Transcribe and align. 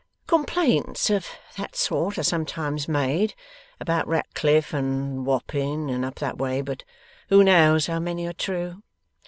'Complaints 0.25 1.11
of 1.11 1.27
that 1.57 1.75
sort 1.75 2.17
are 2.17 2.23
sometimes 2.23 2.87
made, 2.87 3.35
about 3.79 4.07
Ratcliffe 4.07 4.73
and 4.73 5.27
Wapping 5.27 5.91
and 5.91 6.03
up 6.03 6.15
that 6.15 6.39
way. 6.39 6.59
But 6.61 6.83
who 7.29 7.43
knows 7.43 7.85
how 7.85 7.99
many 7.99 8.25
are 8.25 8.33
true? 8.33 8.81